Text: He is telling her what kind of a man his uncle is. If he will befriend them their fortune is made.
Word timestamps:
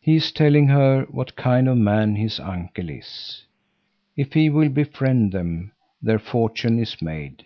He 0.00 0.16
is 0.16 0.32
telling 0.32 0.66
her 0.70 1.04
what 1.08 1.36
kind 1.36 1.68
of 1.68 1.74
a 1.78 1.80
man 1.80 2.16
his 2.16 2.40
uncle 2.40 2.88
is. 2.90 3.44
If 4.16 4.32
he 4.32 4.50
will 4.50 4.68
befriend 4.70 5.30
them 5.30 5.70
their 6.02 6.18
fortune 6.18 6.80
is 6.80 7.00
made. 7.00 7.44